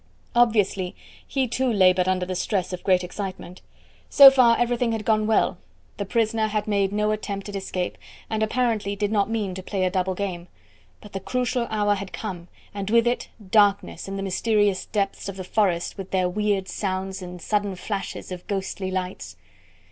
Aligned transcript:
Obviously 0.35 0.95
he 1.27 1.47
too 1.47 1.71
laboured 1.71 2.07
under 2.07 2.25
the 2.25 2.33
stress 2.33 2.73
of 2.73 2.83
great 2.83 3.03
excitement. 3.03 3.61
So 4.09 4.31
far 4.31 4.57
everything 4.57 4.93
had 4.93 5.05
gone 5.05 5.27
well; 5.27 5.59
the 5.97 6.05
prisoner 6.07 6.47
had 6.47 6.67
made 6.67 6.91
no 6.91 7.11
attempt 7.11 7.49
at 7.49 7.55
escape, 7.55 7.99
and 8.27 8.41
apparently 8.41 8.95
did 8.95 9.11
not 9.11 9.29
mean 9.29 9.53
to 9.53 9.61
play 9.61 9.85
a 9.85 9.91
double 9.91 10.15
game. 10.15 10.47
But 11.01 11.13
the 11.13 11.19
crucial 11.19 11.67
hour 11.69 11.93
had 11.93 12.13
come, 12.13 12.47
and 12.73 12.89
with 12.89 13.05
it 13.05 13.29
darkness 13.51 14.07
and 14.07 14.17
the 14.17 14.23
mysterious 14.23 14.87
depths 14.87 15.29
of 15.29 15.37
the 15.37 15.43
forest 15.43 15.99
with 15.99 16.09
their 16.09 16.27
weird 16.27 16.67
sounds 16.67 17.21
and 17.21 17.39
sudden 17.39 17.75
flashes 17.75 18.31
of 18.31 18.47
ghostly 18.47 18.89
lights. 18.89 19.37